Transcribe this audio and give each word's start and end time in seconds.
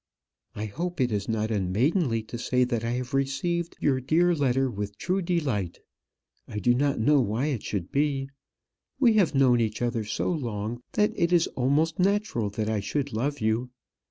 I 0.55 0.65
hope 0.65 0.99
it 0.99 1.11
is 1.11 1.29
not 1.29 1.51
unmaidenly 1.51 2.23
to 2.23 2.39
say 2.39 2.63
that 2.63 2.83
I 2.83 2.89
have 2.93 3.13
received 3.13 3.77
your 3.79 4.01
dear 4.01 4.33
letter 4.33 4.67
with 4.67 4.97
true 4.97 5.21
delight; 5.21 5.77
I 6.47 6.57
do 6.57 6.73
not 6.73 6.99
know 6.99 7.21
why 7.21 7.45
it 7.53 7.61
should 7.61 7.91
be. 7.91 8.27
We 8.99 9.13
have 9.17 9.35
known 9.35 9.59
each 9.61 9.79
other 9.79 10.03
so 10.03 10.31
long, 10.31 10.81
that 10.93 11.11
it 11.15 11.31
is 11.31 11.45
almost 11.49 11.99
natural 11.99 12.49
that 12.49 12.67
I 12.67 12.79
should 12.79 13.13
love 13.13 13.41
you. 13.41 13.69